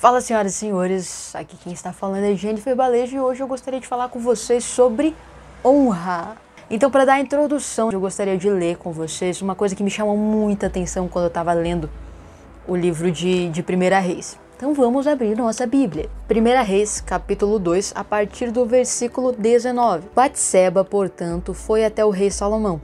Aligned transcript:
Fala, 0.00 0.22
senhoras 0.22 0.54
e 0.54 0.56
senhores, 0.56 1.34
aqui 1.36 1.58
quem 1.58 1.74
está 1.74 1.92
falando 1.92 2.24
é 2.24 2.34
Jennifer 2.34 2.74
Balejo 2.74 3.14
e 3.14 3.20
hoje 3.20 3.42
eu 3.42 3.46
gostaria 3.46 3.78
de 3.78 3.86
falar 3.86 4.08
com 4.08 4.18
vocês 4.18 4.64
sobre 4.64 5.14
honra. 5.62 6.38
Então, 6.70 6.90
para 6.90 7.04
dar 7.04 7.12
a 7.16 7.20
introdução, 7.20 7.90
eu 7.92 8.00
gostaria 8.00 8.38
de 8.38 8.48
ler 8.48 8.78
com 8.78 8.92
vocês 8.92 9.42
uma 9.42 9.54
coisa 9.54 9.76
que 9.76 9.82
me 9.82 9.90
chamou 9.90 10.16
muita 10.16 10.68
atenção 10.68 11.06
quando 11.06 11.26
eu 11.26 11.28
estava 11.28 11.52
lendo 11.52 11.90
o 12.66 12.74
livro 12.74 13.12
de, 13.12 13.50
de 13.50 13.62
Primeira 13.62 13.98
Reis. 13.98 14.38
Então 14.56 14.72
vamos 14.72 15.06
abrir 15.06 15.36
nossa 15.36 15.66
Bíblia. 15.66 16.08
Primeira 16.26 16.62
Reis, 16.62 17.02
capítulo 17.02 17.58
2, 17.58 17.92
a 17.94 18.02
partir 18.02 18.50
do 18.50 18.64
versículo 18.64 19.32
19. 19.32 20.08
Batseba, 20.14 20.82
portanto, 20.82 21.52
foi 21.52 21.84
até 21.84 22.02
o 22.02 22.08
rei 22.08 22.30
Salomão 22.30 22.80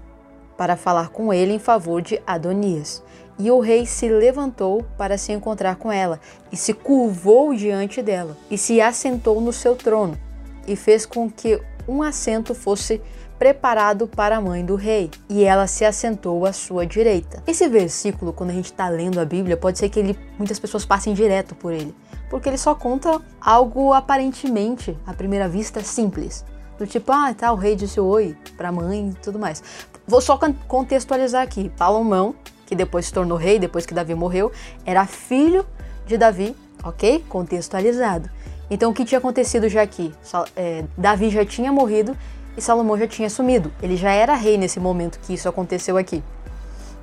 para 0.55 0.77
falar 0.77 1.09
com 1.09 1.33
ele 1.33 1.55
em 1.55 1.59
favor 1.59 2.03
de 2.03 2.21
Adonias. 2.27 3.03
E 3.39 3.51
o 3.51 3.61
rei 3.61 3.85
se 3.85 4.09
levantou 4.09 4.85
para 4.97 5.19
se 5.19 5.33
encontrar 5.33 5.77
com 5.77 5.93
ela, 5.93 6.21
e 6.51 6.57
se 6.57 6.73
curvou 6.73 7.55
diante 7.55 8.01
dela, 8.01 8.37
e 8.51 8.57
se 8.57 8.81
assentou 8.81 9.41
no 9.41 9.53
seu 9.53 9.77
trono, 9.77 10.19
e 10.67 10.75
fez 10.75 11.05
com 11.05 11.31
que 11.31 11.61
um 11.87 12.03
assento 12.03 12.55
fosse 12.55 13.01
preparado 13.39 14.09
para 14.09 14.39
a 14.39 14.41
mãe 14.41 14.65
do 14.65 14.75
rei, 14.75 15.11
e 15.29 15.45
ela 15.45 15.67
se 15.67 15.85
assentou 15.85 16.47
à 16.47 16.53
sua 16.53 16.87
direita. 16.87 17.43
Esse 17.47 17.69
versículo, 17.69 18.33
quando 18.33 18.51
a 18.51 18.55
gente 18.55 18.73
está 18.73 18.89
lendo 18.89 19.21
a 19.21 19.25
Bíblia, 19.25 19.57
pode 19.57 19.79
ser 19.79 19.91
que 19.91 19.99
ele, 20.01 20.19
muitas 20.39 20.59
pessoas 20.59 20.87
passem 20.87 21.13
direto 21.13 21.55
por 21.55 21.73
ele, 21.73 21.95
porque 22.31 22.49
ele 22.49 22.57
só 22.57 22.75
conta 22.75 23.21
algo 23.39 23.93
aparentemente, 23.93 24.97
à 25.07 25.13
primeira 25.13 25.47
vista, 25.47 25.83
simples. 25.83 26.45
Do 26.79 26.87
tipo, 26.87 27.11
ah, 27.13 27.33
tá, 27.33 27.53
o 27.53 27.57
rei 27.57 27.75
disse 27.75 27.99
oi 28.01 28.37
para 28.57 28.69
a 28.69 28.73
mãe 28.73 29.11
e 29.11 29.15
tudo 29.15 29.39
mais. 29.39 29.63
Vou 30.07 30.21
só 30.21 30.39
contextualizar 30.69 31.43
aqui. 31.43 31.73
Salomão 31.77 32.35
que 32.67 32.75
depois 32.75 33.07
se 33.07 33.13
tornou 33.13 33.39
rei, 33.39 33.59
depois 33.59 33.87
que 33.87 33.95
Davi 33.95 34.15
morreu, 34.15 34.53
era 34.85 35.07
filho 35.07 35.65
de 36.07 36.19
Davi, 36.19 36.55
ok? 36.85 37.25
Contextualizado. 37.29 38.29
Então 38.69 38.91
o 38.91 38.95
que 38.95 39.05
tinha 39.05 39.19
acontecido 39.19 39.69
já 39.69 39.83
aqui? 39.83 40.13
É, 40.57 40.85
Davi 40.99 41.31
já 41.31 41.45
tinha 41.45 41.73
morrido 41.73 42.17
e 42.57 42.61
Salomão 42.61 42.99
já 42.99 43.07
tinha 43.07 43.31
sumido. 43.31 43.73
Ele 43.81 43.97
já 43.97 44.11
era 44.11 44.35
rei 44.35 44.59
nesse 44.59 44.81
momento 44.81 45.21
que 45.21 45.33
isso 45.33 45.49
aconteceu 45.49 45.97
aqui. 45.97 46.23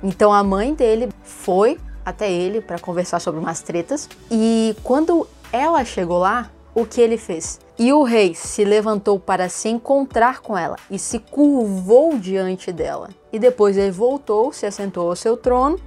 Então 0.02 0.32
a 0.32 0.44
mãe 0.44 0.74
dele 0.74 1.08
foi 1.22 1.78
até 2.04 2.30
ele 2.30 2.60
para 2.60 2.78
conversar 2.78 3.18
sobre 3.18 3.40
umas 3.40 3.62
tretas 3.62 4.08
e 4.30 4.76
quando 4.82 5.26
ela 5.50 5.82
chegou 5.84 6.18
lá, 6.18 6.50
o 6.74 6.84
que 6.84 7.00
ele 7.00 7.16
fez? 7.16 7.58
E 7.76 7.92
o 7.92 8.04
rei 8.04 8.34
se 8.34 8.64
levantou 8.64 9.18
para 9.18 9.48
se 9.48 9.68
encontrar 9.68 10.40
com 10.40 10.56
ela 10.56 10.76
e 10.88 10.98
se 10.98 11.18
curvou 11.18 12.16
diante 12.16 12.70
dela. 12.70 13.08
E 13.32 13.38
depois 13.38 13.76
ele 13.76 13.90
voltou, 13.90 14.52
se 14.52 14.64
assentou 14.64 15.08
ao 15.08 15.16
seu 15.16 15.36
trono 15.36 15.78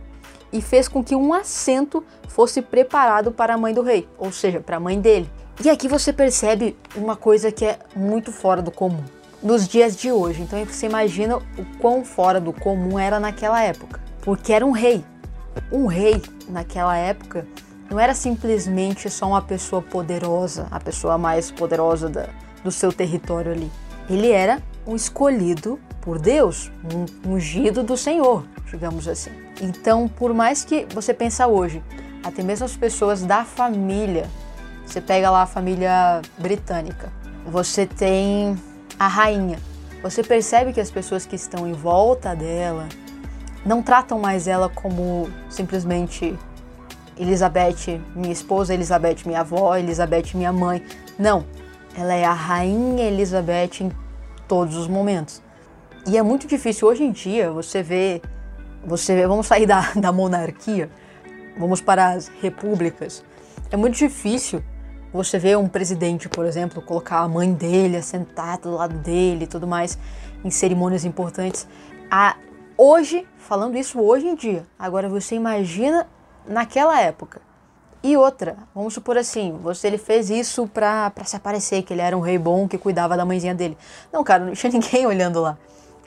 e 0.51 0.61
fez 0.61 0.87
com 0.87 1.01
que 1.01 1.15
um 1.15 1.33
assento 1.33 2.03
fosse 2.27 2.61
preparado 2.61 3.31
para 3.31 3.53
a 3.53 3.57
mãe 3.57 3.73
do 3.73 3.81
rei, 3.81 4.07
ou 4.17 4.31
seja, 4.31 4.59
para 4.59 4.77
a 4.77 4.79
mãe 4.79 4.99
dele. 4.99 5.29
E 5.63 5.69
aqui 5.69 5.87
você 5.87 6.11
percebe 6.11 6.77
uma 6.95 7.15
coisa 7.15 7.51
que 7.51 7.65
é 7.65 7.79
muito 7.95 8.31
fora 8.31 8.61
do 8.61 8.69
comum 8.69 9.03
nos 9.41 9.67
dias 9.67 9.95
de 9.95 10.11
hoje. 10.11 10.41
Então 10.41 10.63
você 10.65 10.85
imagina 10.85 11.37
o 11.37 11.79
quão 11.79 12.03
fora 12.03 12.39
do 12.39 12.51
comum 12.51 12.99
era 12.99 13.19
naquela 13.19 13.63
época, 13.63 14.01
porque 14.21 14.51
era 14.51 14.65
um 14.65 14.71
rei. 14.71 15.03
Um 15.71 15.87
rei 15.87 16.21
naquela 16.49 16.95
época 16.95 17.47
não 17.89 17.99
era 17.99 18.13
simplesmente 18.13 19.09
só 19.09 19.27
uma 19.27 19.41
pessoa 19.41 19.81
poderosa, 19.81 20.67
a 20.69 20.79
pessoa 20.79 21.17
mais 21.17 21.51
poderosa 21.51 22.09
da, 22.09 22.29
do 22.63 22.71
seu 22.71 22.91
território 22.91 23.51
ali. 23.51 23.71
Ele 24.09 24.31
era 24.31 24.61
um 24.85 24.95
escolhido 24.95 25.79
por 26.01 26.19
Deus, 26.19 26.71
um 27.25 27.33
ungido 27.33 27.83
do 27.83 27.97
Senhor, 27.97 28.45
digamos 28.69 29.07
assim. 29.07 29.31
Então, 29.61 30.07
por 30.07 30.33
mais 30.33 30.63
que 30.63 30.85
você 30.93 31.13
pensa 31.13 31.47
hoje, 31.47 31.83
até 32.23 32.43
mesmo 32.43 32.65
as 32.65 32.75
pessoas 32.75 33.23
da 33.23 33.43
família, 33.43 34.29
você 34.85 35.01
pega 35.01 35.29
lá 35.29 35.43
a 35.43 35.45
família 35.45 36.21
britânica, 36.37 37.11
você 37.45 37.85
tem 37.85 38.57
a 38.99 39.07
rainha. 39.07 39.59
Você 40.01 40.23
percebe 40.23 40.73
que 40.73 40.79
as 40.79 40.91
pessoas 40.91 41.25
que 41.25 41.35
estão 41.35 41.67
em 41.67 41.73
volta 41.73 42.35
dela 42.35 42.87
não 43.65 43.81
tratam 43.81 44.19
mais 44.19 44.47
ela 44.47 44.69
como 44.69 45.29
simplesmente 45.49 46.37
Elizabeth, 47.19 47.99
minha 48.15 48.31
esposa, 48.31 48.73
Elizabeth, 48.73 49.17
minha 49.25 49.41
avó, 49.41 49.75
Elizabeth, 49.75 50.33
minha 50.33 50.51
mãe. 50.51 50.83
Não, 51.17 51.45
ela 51.95 52.13
é 52.13 52.25
a 52.25 52.33
rainha 52.33 53.05
Elizabeth 53.05 53.81
em 53.81 53.91
todos 54.47 54.75
os 54.75 54.87
momentos. 54.87 55.41
E 56.07 56.17
é 56.17 56.21
muito 56.21 56.47
difícil 56.47 56.87
hoje 56.87 57.03
em 57.03 57.11
dia 57.11 57.51
você 57.51 57.83
ver, 57.83 58.21
você 58.85 59.27
vamos 59.27 59.47
sair 59.47 59.65
da, 59.65 59.91
da 59.99 60.11
monarquia, 60.11 60.89
vamos 61.57 61.81
para 61.81 62.09
as 62.09 62.27
repúblicas. 62.41 63.23
É 63.71 63.75
muito 63.75 63.97
difícil 63.97 64.63
você 65.11 65.39
ver 65.39 65.57
um 65.57 65.67
presidente, 65.67 66.29
por 66.29 66.45
exemplo, 66.45 66.81
colocar 66.81 67.19
a 67.19 67.27
mãe 67.27 67.51
dele 67.51 67.97
assentada 67.97 68.63
do 68.63 68.75
lado 68.75 68.95
dele 68.99 69.45
e 69.45 69.47
tudo 69.47 69.67
mais 69.67 69.97
em 70.43 70.49
cerimônias 70.49 71.03
importantes. 71.03 71.67
A, 72.11 72.37
hoje, 72.77 73.27
falando 73.37 73.77
isso 73.77 73.99
hoje 73.99 74.27
em 74.27 74.35
dia, 74.35 74.65
agora 74.77 75.09
você 75.09 75.35
imagina 75.35 76.07
naquela 76.47 76.99
época. 77.01 77.41
E 78.03 78.15
outra, 78.15 78.55
vamos 78.73 78.93
supor 78.93 79.17
assim, 79.17 79.57
você 79.61 79.87
ele 79.87 79.97
fez 79.97 80.29
isso 80.29 80.67
pra, 80.67 81.09
pra 81.09 81.25
se 81.25 81.35
aparecer, 81.35 81.81
que 81.83 81.93
ele 81.93 82.01
era 82.01 82.15
um 82.15 82.21
rei 82.21 82.37
bom 82.37 82.67
que 82.67 82.77
cuidava 82.77 83.17
da 83.17 83.25
mãezinha 83.25 83.55
dele. 83.55 83.77
Não, 84.13 84.23
cara, 84.23 84.45
não 84.45 84.53
tinha 84.53 84.71
ninguém 84.73 85.05
olhando 85.05 85.41
lá. 85.41 85.57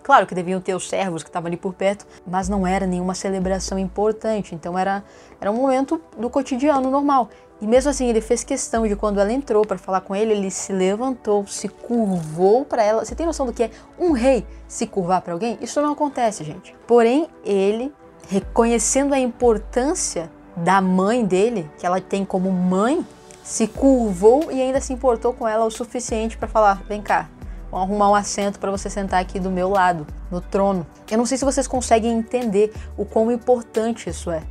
Claro 0.02 0.26
que 0.26 0.34
deviam 0.34 0.60
ter 0.60 0.74
os 0.74 0.88
servos 0.88 1.22
que 1.22 1.28
estavam 1.28 1.48
ali 1.48 1.56
por 1.56 1.74
perto, 1.74 2.06
mas 2.26 2.48
não 2.48 2.66
era 2.66 2.86
nenhuma 2.86 3.14
celebração 3.14 3.78
importante, 3.78 4.54
então 4.54 4.78
era, 4.78 5.04
era 5.40 5.50
um 5.50 5.54
momento 5.54 6.00
do 6.16 6.30
cotidiano 6.30 6.90
normal. 6.90 7.28
E 7.60 7.66
mesmo 7.66 7.90
assim, 7.90 8.08
ele 8.08 8.22
fez 8.22 8.42
questão 8.42 8.88
de 8.88 8.96
quando 8.96 9.20
ela 9.20 9.30
entrou 9.30 9.66
para 9.66 9.76
falar 9.76 10.00
com 10.00 10.16
ele, 10.16 10.32
ele 10.32 10.50
se 10.50 10.72
levantou, 10.72 11.46
se 11.46 11.68
curvou 11.68 12.64
para 12.64 12.82
ela. 12.82 13.04
Você 13.04 13.14
tem 13.14 13.26
noção 13.26 13.44
do 13.44 13.52
que 13.52 13.64
é 13.64 13.70
um 13.98 14.12
rei 14.12 14.46
se 14.66 14.86
curvar 14.86 15.20
para 15.20 15.34
alguém? 15.34 15.58
Isso 15.60 15.82
não 15.82 15.92
acontece, 15.92 16.42
gente. 16.42 16.74
Porém, 16.86 17.28
ele 17.44 17.92
reconhecendo 18.30 19.12
a 19.12 19.18
importância 19.18 20.30
da 20.56 20.80
mãe 20.80 21.24
dele, 21.24 21.68
que 21.76 21.84
ela 21.84 22.00
tem 22.00 22.24
como 22.24 22.52
mãe, 22.52 23.04
se 23.42 23.66
curvou 23.66 24.52
e 24.52 24.62
ainda 24.62 24.80
se 24.80 24.92
importou 24.92 25.32
com 25.32 25.48
ela 25.48 25.64
o 25.64 25.70
suficiente 25.70 26.38
para 26.38 26.46
falar: 26.46 26.80
vem 26.88 27.02
cá, 27.02 27.28
vamos 27.72 27.88
arrumar 27.88 28.10
um 28.10 28.14
assento 28.14 28.60
para 28.60 28.70
você 28.70 28.88
sentar 28.88 29.20
aqui 29.20 29.40
do 29.40 29.50
meu 29.50 29.68
lado, 29.68 30.06
no 30.30 30.40
trono. 30.40 30.86
Eu 31.10 31.18
não 31.18 31.26
sei 31.26 31.38
se 31.38 31.44
vocês 31.44 31.66
conseguem 31.66 32.12
entender 32.12 32.72
o 32.96 33.04
quão 33.04 33.32
importante 33.32 34.08
isso 34.08 34.30
é. 34.30 34.42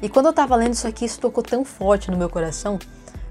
E 0.00 0.08
quando 0.08 0.26
eu 0.26 0.30
estava 0.30 0.56
lendo 0.56 0.72
isso 0.72 0.88
aqui, 0.88 1.04
isso 1.04 1.20
tocou 1.20 1.42
tão 1.42 1.62
forte 1.62 2.10
no 2.10 2.16
meu 2.16 2.30
coração, 2.30 2.78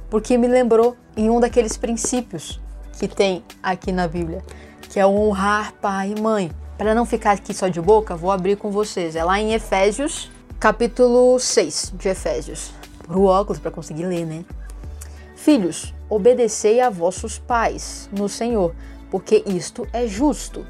porque 0.08 0.38
me 0.38 0.48
lembrou 0.48 0.96
em 1.18 1.32
um 1.32 1.40
daqueles 1.40 1.78
princípios 1.78 2.62
que 3.00 3.08
tem 3.08 3.44
aqui 3.62 3.92
na 3.92 4.08
Bíblia, 4.08 4.44
que 4.82 5.00
é 5.00 5.06
o 5.06 5.10
honrar 5.10 5.74
pai 5.82 6.14
e 6.16 6.22
mãe. 6.22 6.52
Para 6.78 6.94
não 6.94 7.06
ficar 7.06 7.32
aqui 7.32 7.54
só 7.54 7.70
de 7.70 7.80
boca, 7.80 8.18
vou 8.18 8.32
abrir 8.32 8.58
com 8.58 8.70
vocês. 8.70 9.16
É 9.16 9.24
lá 9.24 9.40
em 9.40 9.54
Efésios, 9.54 10.30
capítulo 10.60 11.40
6 11.40 11.94
de 11.96 12.10
Efésios. 12.10 12.72
Pro 13.00 13.24
óculos 13.24 13.60
para 13.60 13.72
conseguir 13.72 14.06
ler, 14.06 14.26
né? 14.26 14.44
Filhos, 15.38 15.94
obedecei 16.10 16.82
a 16.82 16.90
vossos 16.90 17.40
pais 17.40 18.10
no 18.12 18.28
Senhor, 18.28 18.76
porque 19.10 19.42
isto 19.46 19.88
é 19.94 20.06
justo. 20.06 20.66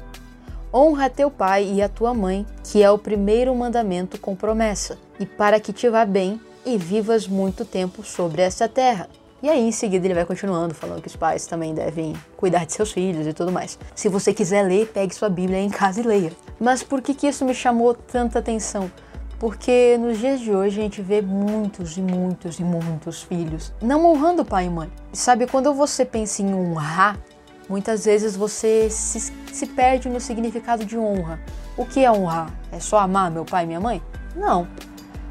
Honra 0.72 1.10
teu 1.10 1.28
pai 1.28 1.72
e 1.74 1.82
a 1.82 1.88
tua 1.88 2.14
mãe, 2.14 2.46
que 2.62 2.84
é 2.84 2.90
o 2.90 2.98
primeiro 2.98 3.52
mandamento 3.52 4.16
com 4.16 4.36
promessa, 4.36 4.96
e 5.18 5.26
para 5.26 5.58
que 5.58 5.72
te 5.72 5.88
vá 5.88 6.04
bem 6.04 6.40
e 6.64 6.78
vivas 6.78 7.26
muito 7.26 7.64
tempo 7.64 8.04
sobre 8.04 8.42
esta 8.42 8.68
terra. 8.68 9.08
E 9.46 9.48
aí, 9.48 9.68
em 9.68 9.70
seguida, 9.70 10.04
ele 10.04 10.14
vai 10.14 10.24
continuando, 10.24 10.74
falando 10.74 11.00
que 11.00 11.06
os 11.06 11.14
pais 11.14 11.46
também 11.46 11.72
devem 11.72 12.14
cuidar 12.36 12.66
de 12.66 12.72
seus 12.72 12.90
filhos 12.90 13.28
e 13.28 13.32
tudo 13.32 13.52
mais. 13.52 13.78
Se 13.94 14.08
você 14.08 14.34
quiser 14.34 14.62
ler, 14.62 14.88
pegue 14.88 15.14
sua 15.14 15.28
Bíblia 15.28 15.60
em 15.60 15.70
casa 15.70 16.00
e 16.00 16.02
leia. 16.02 16.32
Mas 16.58 16.82
por 16.82 17.00
que, 17.00 17.14
que 17.14 17.28
isso 17.28 17.44
me 17.44 17.54
chamou 17.54 17.94
tanta 17.94 18.40
atenção? 18.40 18.90
Porque 19.38 19.96
nos 19.98 20.18
dias 20.18 20.40
de 20.40 20.50
hoje 20.50 20.80
a 20.80 20.82
gente 20.82 21.00
vê 21.00 21.22
muitos 21.22 21.96
e 21.96 22.00
muitos 22.00 22.58
e 22.58 22.64
muitos 22.64 23.22
filhos 23.22 23.72
não 23.80 24.04
honrando 24.06 24.44
pai 24.44 24.66
e 24.66 24.68
mãe. 24.68 24.90
Sabe, 25.12 25.46
quando 25.46 25.72
você 25.72 26.04
pensa 26.04 26.42
em 26.42 26.52
honrar, 26.52 27.16
muitas 27.68 28.04
vezes 28.04 28.34
você 28.34 28.90
se, 28.90 29.32
se 29.52 29.66
perde 29.66 30.08
no 30.08 30.18
significado 30.18 30.84
de 30.84 30.98
honra. 30.98 31.38
O 31.76 31.86
que 31.86 32.04
é 32.04 32.10
honrar? 32.10 32.52
É 32.72 32.80
só 32.80 32.98
amar 32.98 33.30
meu 33.30 33.44
pai 33.44 33.62
e 33.62 33.68
minha 33.68 33.80
mãe? 33.80 34.02
Não. 34.34 34.66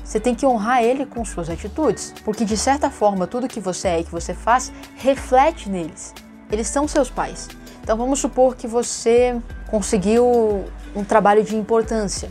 Você 0.05 0.19
tem 0.19 0.35
que 0.35 0.45
honrar 0.45 0.83
ele 0.83 1.03
com 1.03 1.25
suas 1.25 1.49
atitudes, 1.49 2.13
porque 2.23 2.45
de 2.45 2.55
certa 2.55 2.91
forma 2.91 3.25
tudo 3.25 3.47
que 3.47 3.59
você 3.59 3.87
é 3.87 3.99
e 4.01 4.03
que 4.03 4.11
você 4.11 4.35
faz 4.35 4.71
reflete 4.97 5.67
neles. 5.67 6.13
Eles 6.51 6.67
são 6.67 6.87
seus 6.87 7.09
pais. 7.09 7.47
Então 7.81 7.97
vamos 7.97 8.19
supor 8.19 8.55
que 8.55 8.67
você 8.67 9.35
conseguiu 9.67 10.65
um 10.95 11.03
trabalho 11.03 11.43
de 11.43 11.55
importância. 11.55 12.29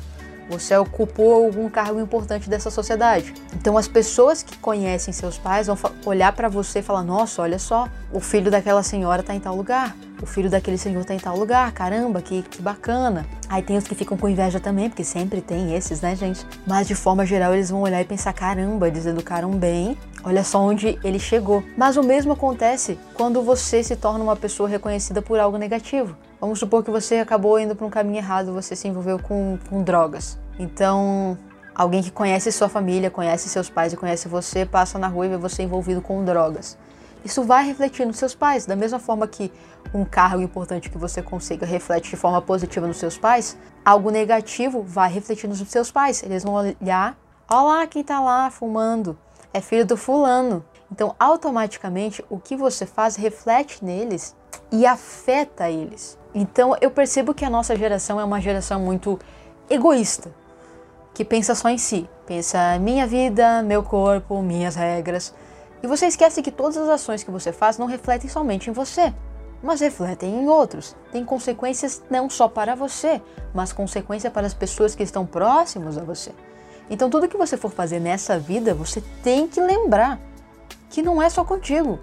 Você 0.49 0.77
ocupou 0.77 1.45
algum 1.45 1.69
cargo 1.69 2.01
importante 2.01 2.49
dessa 2.49 2.71
sociedade. 2.71 3.35
Então 3.55 3.77
as 3.79 3.89
pessoas 3.89 4.43
que 4.43 4.57
conhecem 4.59 5.13
seus 5.13 5.39
pais 5.39 5.67
vão 5.67 5.79
olhar 6.05 6.33
para 6.33 6.49
você 6.49 6.81
e 6.81 6.83
falar: 6.83 7.03
"Nossa, 7.03 7.43
olha 7.43 7.59
só, 7.59 7.89
o 8.13 8.21
filho 8.21 8.51
daquela 8.51 8.83
senhora 8.83 9.21
está 9.21 9.35
em 9.35 9.41
tal 9.41 9.57
lugar 9.57 9.95
o 10.25 10.27
filho 10.27 10.49
daquele 10.49 10.79
senhor 10.79 11.03
está 11.03 11.15
em 11.15 11.19
tal 11.19 11.37
lugar, 11.37 11.71
caramba, 11.73 12.23
que, 12.23 12.43
que 12.43 12.63
bacana. 12.63 13.27
Aí 13.49 13.63
tem 13.63 13.77
os 13.77 13.85
que 13.85 13.95
ficam 13.95 14.17
com 14.17 14.27
inveja 14.27 14.59
também, 14.59 14.89
porque 14.89 15.05
sempre 15.05 15.43
tem 15.43 15.75
esses, 15.75 16.01
né, 16.01 16.17
gente? 16.17 16.47
Mas 16.67 16.89
de 16.89 16.95
forma 16.95 17.27
geral 17.27 17.53
eles 17.53 17.71
vão 17.71 17.83
olhar 17.83 18.01
e 18.01 18.05
pensar: 18.05 18.33
caramba, 18.33 18.89
eles 18.89 19.05
educaram 19.05 19.51
bem 19.51 19.99
Olha 20.25 20.43
só 20.43 20.59
onde 20.59 20.99
ele 21.05 21.19
chegou. 21.19 21.63
Mas 21.77 21.99
o 21.99 22.03
mesmo 22.03 22.33
acontece 22.33 22.99
quando 23.13 23.43
você 23.43 23.83
se 23.83 23.95
torna 23.95 24.25
uma 24.25 24.35
pessoa 24.35 24.67
reconhecida 24.69 25.21
por 25.21 25.39
algo 25.39 25.59
negativo. 25.59 26.17
Vamos 26.41 26.59
supor 26.59 26.83
que 26.83 26.91
você 26.91 27.17
acabou 27.17 27.59
indo 27.59 27.77
para 27.77 27.87
um 27.87 27.91
caminho 27.91 28.19
errado, 28.19 28.53
você 28.53 28.75
se 28.75 28.89
envolveu 28.89 29.19
com, 29.19 29.59
com 29.69 29.83
drogas. 29.83 30.39
Então, 30.59 31.37
alguém 31.75 32.03
que 32.03 32.11
conhece 32.11 32.51
sua 32.51 32.69
família, 32.69 33.11
conhece 33.11 33.49
seus 33.51 33.69
pais 33.69 33.93
e 33.93 33.97
conhece 33.97 34.27
você, 34.27 34.65
passa 34.65 34.99
na 34.99 35.09
rua 35.09 35.27
e 35.27 35.29
vê 35.29 35.37
você 35.37 35.63
envolvido 35.63 36.01
com 36.01 36.25
drogas. 36.25 36.79
Isso 37.25 37.43
vai 37.43 37.67
refletir 37.67 38.07
nos 38.07 38.19
seus 38.19 38.35
pais, 38.35 38.67
da 38.67 38.77
mesma 38.77 38.99
forma 38.99 39.27
que 39.27 39.51
um 39.93 40.05
cargo 40.05 40.43
importante 40.43 40.91
que 40.91 40.99
você 40.99 41.23
consiga 41.23 41.65
reflete 41.65 42.11
de 42.11 42.17
forma 42.17 42.41
positiva 42.41 42.87
nos 42.87 42.99
seus 42.99 43.17
pais, 43.17 43.57
algo 43.85 44.11
negativo 44.11 44.83
vai 44.83 45.11
refletir 45.11 45.49
nos 45.49 45.59
seus 45.71 45.91
pais. 45.91 46.23
Eles 46.23 46.45
vão 46.45 46.55
olhar, 46.55 47.19
olha 47.49 47.63
lá 47.63 47.87
quem 47.87 48.05
tá 48.05 48.21
lá 48.21 48.51
fumando, 48.51 49.19
é 49.55 49.61
filho 49.61 49.87
do 49.87 49.97
fulano. 49.97 50.65
Então, 50.91 51.15
automaticamente, 51.19 52.23
o 52.29 52.39
que 52.39 52.57
você 52.57 52.85
faz 52.85 53.17
reflete 53.17 53.83
neles 53.83 54.37
e 54.71 54.85
afeta 54.85 55.71
eles. 55.71 56.19
Então, 56.35 56.77
eu 56.81 56.91
percebo 56.91 57.33
que 57.33 57.45
a 57.45 57.51
nossa 57.51 57.77
geração 57.77 58.21
é 58.21 58.25
uma 58.25 58.41
geração 58.41 58.81
muito 58.81 59.19
egoísta, 59.71 60.35
que 61.15 61.25
pensa 61.25 61.55
só 61.55 61.69
em 61.69 61.79
si, 61.79 62.09
pensa 62.27 62.79
minha 62.81 63.07
vida, 63.07 63.63
meu 63.63 63.83
corpo, 63.83 64.43
minhas 64.43 64.75
regras. 64.75 65.33
E 65.83 65.87
você 65.87 66.07
esquece 66.07 66.43
que 66.43 66.51
todas 66.51 66.77
as 66.77 66.89
ações 66.89 67.23
que 67.23 67.31
você 67.31 67.53
faz 67.53 67.79
não 67.79 67.87
refletem 67.87 68.29
somente 68.29 68.69
em 68.69 68.73
você, 68.73 69.15
mas 69.63 69.81
refletem 69.81 70.43
em 70.43 70.49
outros. 70.49 70.97
Tem 71.13 71.25
consequências 71.25 72.03
não 72.11 72.29
só 72.29 72.49
para 72.49 72.75
você, 72.75 73.23
mas 73.55 73.73
consequência 73.73 74.31
para 74.31 74.47
as 74.47 74.55
pessoas 74.55 74.95
que 74.95 75.03
estão 75.03 75.25
próximas 75.25 75.97
a 75.97 76.03
você. 76.03 76.33
Então, 76.91 77.09
tudo 77.09 77.29
que 77.29 77.37
você 77.37 77.57
for 77.57 77.71
fazer 77.71 78.01
nessa 78.01 78.39
vida, 78.39 78.75
você 78.75 79.03
tem 79.23 79.49
que 79.49 79.61
lembrar 79.61 80.21
que 80.91 81.03
não 81.03 81.21
é 81.21 81.29
só 81.29 81.45
contigo, 81.45 81.99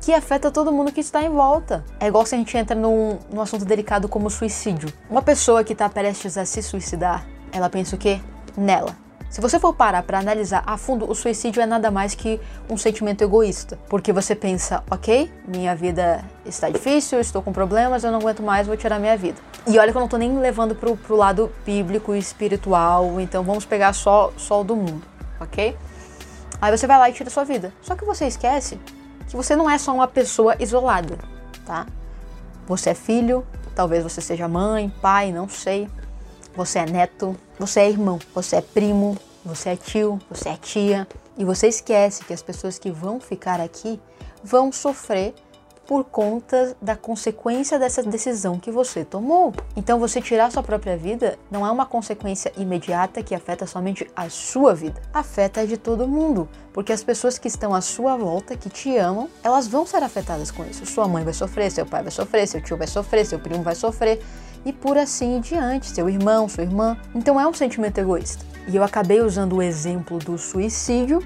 que 0.00 0.12
afeta 0.12 0.50
todo 0.50 0.72
mundo 0.72 0.92
que 0.92 1.00
está 1.00 1.22
em 1.22 1.30
volta. 1.30 1.84
É 1.98 2.06
igual 2.06 2.26
se 2.26 2.34
a 2.34 2.38
gente 2.38 2.56
entra 2.56 2.76
num, 2.76 3.18
num 3.32 3.40
assunto 3.40 3.64
delicado 3.64 4.08
como 4.08 4.28
suicídio. 4.28 4.92
Uma 5.08 5.22
pessoa 5.22 5.64
que 5.64 5.72
está 5.72 5.88
prestes 5.88 6.36
a 6.36 6.44
se 6.44 6.62
suicidar, 6.62 7.26
ela 7.52 7.70
pensa 7.70 7.96
o 7.96 7.98
quê? 7.98 8.20
Nela. 8.56 9.03
Se 9.30 9.40
você 9.40 9.58
for 9.58 9.74
parar 9.74 10.02
para 10.04 10.18
analisar 10.18 10.62
a 10.64 10.76
fundo, 10.76 11.10
o 11.10 11.14
suicídio 11.14 11.60
é 11.60 11.66
nada 11.66 11.90
mais 11.90 12.14
que 12.14 12.40
um 12.70 12.76
sentimento 12.76 13.22
egoísta, 13.22 13.78
porque 13.88 14.12
você 14.12 14.34
pensa, 14.34 14.84
ok, 14.88 15.28
minha 15.46 15.74
vida 15.74 16.24
está 16.46 16.70
difícil, 16.70 17.18
estou 17.18 17.42
com 17.42 17.52
problemas, 17.52 18.04
eu 18.04 18.12
não 18.12 18.20
aguento 18.20 18.42
mais, 18.42 18.66
vou 18.66 18.76
tirar 18.76 19.00
minha 19.00 19.16
vida. 19.16 19.40
E 19.66 19.78
olha 19.78 19.90
que 19.90 19.96
eu 19.96 20.00
não 20.00 20.06
estou 20.06 20.18
nem 20.18 20.38
levando 20.38 20.74
pro, 20.74 20.96
pro 20.96 21.16
lado 21.16 21.50
bíblico 21.66 22.14
e 22.14 22.18
espiritual, 22.18 23.20
então 23.20 23.42
vamos 23.42 23.64
pegar 23.64 23.92
só, 23.92 24.32
só 24.36 24.60
o 24.60 24.64
do 24.64 24.76
mundo, 24.76 25.02
ok? 25.40 25.76
Aí 26.60 26.70
você 26.70 26.86
vai 26.86 26.98
lá 26.98 27.10
e 27.10 27.12
tira 27.12 27.28
sua 27.28 27.44
vida. 27.44 27.72
Só 27.82 27.94
que 27.96 28.04
você 28.04 28.26
esquece 28.26 28.78
que 29.26 29.36
você 29.36 29.56
não 29.56 29.68
é 29.68 29.78
só 29.78 29.92
uma 29.92 30.06
pessoa 30.06 30.54
isolada, 30.60 31.18
tá? 31.66 31.86
Você 32.66 32.90
é 32.90 32.94
filho, 32.94 33.44
talvez 33.74 34.02
você 34.02 34.20
seja 34.20 34.48
mãe, 34.48 34.92
pai, 35.02 35.32
não 35.32 35.48
sei. 35.48 35.88
Você 36.56 36.78
é 36.78 36.86
neto, 36.86 37.36
você 37.58 37.80
é 37.80 37.90
irmão, 37.90 38.18
você 38.34 38.56
é 38.56 38.60
primo, 38.60 39.16
você 39.44 39.70
é 39.70 39.76
tio, 39.76 40.18
você 40.30 40.50
é 40.50 40.56
tia. 40.56 41.08
E 41.36 41.44
você 41.44 41.66
esquece 41.66 42.24
que 42.24 42.32
as 42.32 42.42
pessoas 42.42 42.78
que 42.78 42.90
vão 42.90 43.18
ficar 43.20 43.60
aqui 43.60 44.00
vão 44.42 44.70
sofrer 44.70 45.34
por 45.86 46.04
conta 46.04 46.76
da 46.80 46.96
consequência 46.96 47.78
dessa 47.78 48.02
decisão 48.02 48.58
que 48.58 48.70
você 48.70 49.04
tomou. 49.04 49.52
Então, 49.76 49.98
você 49.98 50.20
tirar 50.20 50.50
sua 50.50 50.62
própria 50.62 50.96
vida 50.96 51.38
não 51.50 51.66
é 51.66 51.70
uma 51.70 51.86
consequência 51.86 52.52
imediata 52.56 53.22
que 53.22 53.34
afeta 53.34 53.66
somente 53.66 54.10
a 54.16 54.28
sua 54.28 54.74
vida, 54.74 55.00
afeta 55.12 55.60
a 55.60 55.66
de 55.66 55.76
todo 55.76 56.08
mundo, 56.08 56.48
porque 56.72 56.92
as 56.92 57.04
pessoas 57.04 57.38
que 57.38 57.48
estão 57.48 57.74
à 57.74 57.80
sua 57.80 58.16
volta, 58.16 58.56
que 58.56 58.68
te 58.68 58.96
amam, 58.96 59.28
elas 59.42 59.68
vão 59.68 59.86
ser 59.86 60.02
afetadas 60.02 60.50
com 60.50 60.64
isso. 60.64 60.86
Sua 60.86 61.06
mãe 61.06 61.24
vai 61.24 61.34
sofrer, 61.34 61.70
seu 61.70 61.86
pai 61.86 62.02
vai 62.02 62.12
sofrer, 62.12 62.46
seu 62.46 62.62
tio 62.62 62.76
vai 62.76 62.86
sofrer, 62.86 63.26
seu 63.26 63.38
primo 63.38 63.62
vai 63.62 63.74
sofrer 63.74 64.20
e 64.64 64.72
por 64.72 64.96
assim 64.96 65.36
em 65.36 65.40
diante, 65.40 65.86
seu 65.86 66.08
irmão, 66.08 66.48
sua 66.48 66.64
irmã. 66.64 66.96
Então 67.14 67.38
é 67.38 67.46
um 67.46 67.52
sentimento 67.52 67.98
egoísta. 67.98 68.44
E 68.66 68.76
eu 68.76 68.82
acabei 68.82 69.20
usando 69.20 69.56
o 69.56 69.62
exemplo 69.62 70.18
do 70.18 70.38
suicídio, 70.38 71.20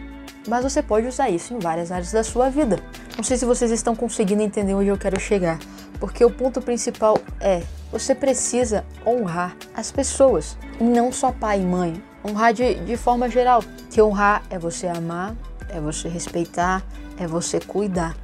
mas 0.47 0.63
você 0.63 0.83
pode 0.83 1.07
usar 1.07 1.31
isso 1.31 1.55
em 1.55 1.59
várias 1.59 1.91
áreas 1.91 2.13
da 2.13 2.23
sua 2.23 2.49
vida. 2.49 2.79
Não 3.17 3.25
sei 3.25 3.37
se 3.37 3.45
vocês 3.45 3.71
estão 3.71 3.97
conseguindo 3.97 4.43
entender 4.43 4.75
onde 4.75 4.89
eu 4.89 4.99
quero 4.99 5.19
chegar, 5.19 5.59
porque 5.99 6.25
o 6.25 6.31
ponto 6.31 6.61
principal 6.61 7.19
é: 7.41 7.63
você 7.91 8.15
precisa 8.15 8.85
honrar 9.07 9.57
as 9.75 9.91
pessoas, 9.91 10.57
não 10.81 11.11
só 11.11 11.33
pai 11.33 11.61
e 11.61 11.65
mãe. 11.65 12.03
Honrar 12.25 12.53
de, 12.53 12.75
de 12.75 12.97
forma 12.97 13.29
geral. 13.29 13.63
Que 13.91 14.03
honrar 14.03 14.43
é 14.51 14.59
você 14.59 14.87
amar, 14.87 15.35
é 15.69 15.81
você 15.81 16.09
respeitar, 16.09 16.83
é 17.19 17.27
você 17.27 17.61
cuidar. 17.61 18.17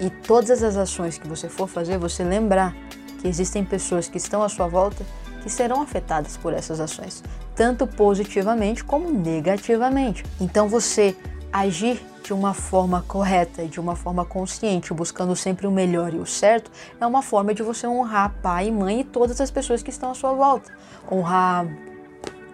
E 0.00 0.10
todas 0.10 0.62
as 0.62 0.76
ações 0.76 1.18
que 1.18 1.26
você 1.26 1.48
for 1.48 1.66
fazer, 1.66 1.98
você 1.98 2.22
lembrar 2.22 2.74
que 3.20 3.26
existem 3.26 3.64
pessoas 3.64 4.08
que 4.08 4.16
estão 4.16 4.42
à 4.42 4.48
sua 4.48 4.68
volta 4.68 5.04
que 5.42 5.50
serão 5.50 5.82
afetadas 5.82 6.36
por 6.36 6.52
essas 6.52 6.80
ações, 6.80 7.22
tanto 7.54 7.86
positivamente 7.86 8.84
como 8.84 9.10
negativamente. 9.10 10.24
Então 10.40 10.68
você 10.68 11.16
agir 11.52 12.00
de 12.22 12.32
uma 12.32 12.52
forma 12.52 13.02
correta, 13.08 13.66
de 13.66 13.80
uma 13.80 13.96
forma 13.96 14.24
consciente, 14.24 14.92
buscando 14.92 15.34
sempre 15.34 15.66
o 15.66 15.70
melhor 15.70 16.12
e 16.12 16.18
o 16.18 16.26
certo, 16.26 16.70
é 17.00 17.06
uma 17.06 17.22
forma 17.22 17.54
de 17.54 17.62
você 17.62 17.86
honrar 17.86 18.34
pai, 18.42 18.70
mãe 18.70 19.00
e 19.00 19.04
todas 19.04 19.40
as 19.40 19.50
pessoas 19.50 19.82
que 19.82 19.90
estão 19.90 20.10
à 20.10 20.14
sua 20.14 20.32
volta. 20.34 20.70
Honrar 21.10 21.66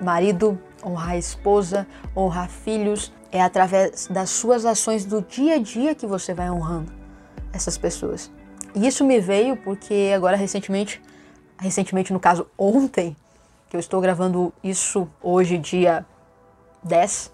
marido, 0.00 0.58
honrar 0.85 1.17
esposa, 1.17 1.87
honrar 2.17 2.49
filhos, 2.49 3.12
é 3.32 3.43
através 3.43 4.06
das 4.06 4.31
suas 4.31 4.64
ações 4.64 5.05
do 5.05 5.20
dia 5.23 5.56
a 5.56 5.58
dia 5.58 5.94
que 5.94 6.06
você 6.06 6.32
vai 6.32 6.49
honrando 6.50 6.93
essas 7.52 7.76
pessoas. 7.76 8.31
E 8.75 8.87
isso 8.87 9.05
me 9.05 9.20
veio 9.20 9.56
porque 9.56 10.12
agora 10.14 10.37
recentemente, 10.37 11.02
recentemente 11.58 12.12
no 12.12 12.20
caso 12.20 12.46
ontem, 12.56 13.17
que 13.69 13.76
eu 13.76 13.81
estou 13.81 14.00
gravando 14.00 14.52
isso 14.62 15.08
hoje, 15.20 15.58
dia 15.58 16.06
10. 16.85 17.32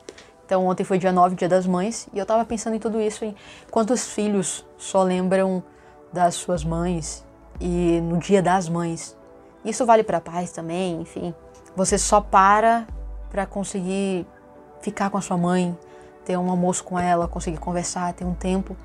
Então 0.50 0.66
ontem 0.66 0.82
foi 0.82 0.98
dia 0.98 1.12
9, 1.12 1.36
dia 1.36 1.48
das 1.48 1.64
mães, 1.64 2.08
e 2.12 2.18
eu 2.18 2.26
tava 2.26 2.44
pensando 2.44 2.74
em 2.74 2.80
tudo 2.80 3.00
isso, 3.00 3.24
em 3.24 3.36
quantos 3.70 4.08
filhos 4.08 4.66
só 4.76 5.00
lembram 5.00 5.62
das 6.12 6.34
suas 6.34 6.64
mães 6.64 7.24
e 7.60 8.00
no 8.00 8.18
dia 8.18 8.42
das 8.42 8.68
mães. 8.68 9.16
Isso 9.64 9.86
vale 9.86 10.02
para 10.02 10.20
pais 10.20 10.50
também, 10.50 11.02
enfim. 11.02 11.32
Você 11.76 11.96
só 11.96 12.20
para 12.20 12.84
para 13.30 13.46
conseguir 13.46 14.26
ficar 14.80 15.08
com 15.08 15.16
a 15.16 15.20
sua 15.20 15.36
mãe, 15.38 15.78
ter 16.24 16.36
um 16.36 16.50
almoço 16.50 16.82
com 16.82 16.98
ela, 16.98 17.28
conseguir 17.28 17.58
conversar, 17.58 18.12
ter 18.12 18.24
um 18.24 18.34
tempo 18.34 18.76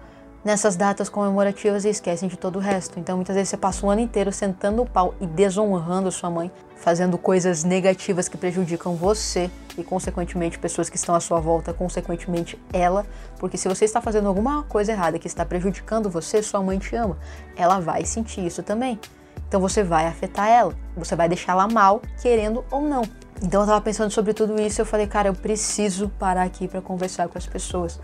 nessas 0.43 0.75
datas 0.75 1.09
comemorativas 1.09 1.83
e 1.83 1.89
esquecem 1.89 2.29
de 2.29 2.37
todo 2.37 2.57
o 2.57 2.59
resto. 2.59 2.99
Então 2.99 3.15
muitas 3.15 3.35
vezes 3.35 3.49
você 3.49 3.57
passa 3.57 3.83
o 3.83 3.89
ano 3.89 4.01
inteiro 4.01 4.31
sentando 4.31 4.83
o 4.83 4.85
pau 4.85 5.15
e 5.19 5.25
desonrando 5.25 6.11
sua 6.11 6.29
mãe, 6.29 6.51
fazendo 6.75 7.17
coisas 7.17 7.63
negativas 7.63 8.27
que 8.27 8.37
prejudicam 8.37 8.95
você 8.95 9.49
e 9.77 9.83
consequentemente 9.83 10.57
pessoas 10.57 10.89
que 10.89 10.95
estão 10.95 11.15
à 11.15 11.19
sua 11.19 11.39
volta, 11.39 11.73
consequentemente 11.73 12.59
ela, 12.71 13.05
porque 13.39 13.57
se 13.57 13.67
você 13.67 13.85
está 13.85 14.01
fazendo 14.01 14.27
alguma 14.27 14.63
coisa 14.63 14.91
errada 14.91 15.19
que 15.19 15.27
está 15.27 15.45
prejudicando 15.45 16.09
você, 16.09 16.41
sua 16.41 16.61
mãe 16.61 16.79
te 16.79 16.95
ama, 16.95 17.17
ela 17.55 17.79
vai 17.79 18.05
sentir 18.05 18.45
isso 18.45 18.63
também. 18.63 18.99
Então 19.47 19.59
você 19.59 19.83
vai 19.83 20.07
afetar 20.07 20.47
ela, 20.47 20.73
você 20.95 21.15
vai 21.15 21.27
deixá-la 21.27 21.67
mal, 21.67 22.01
querendo 22.21 22.63
ou 22.71 22.81
não. 22.81 23.03
Então 23.41 23.61
eu 23.61 23.67
tava 23.67 23.81
pensando 23.81 24.11
sobre 24.11 24.33
tudo 24.33 24.59
isso 24.59 24.81
eu 24.81 24.85
falei, 24.85 25.07
cara, 25.07 25.27
eu 25.27 25.33
preciso 25.33 26.09
parar 26.17 26.43
aqui 26.43 26.67
para 26.67 26.81
conversar 26.81 27.27
com 27.27 27.37
as 27.37 27.45
pessoas, 27.45 27.99